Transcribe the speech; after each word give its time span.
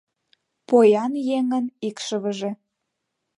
Поян 0.67 1.13
еҥын 1.37 1.65
икшывыже... 1.87 2.51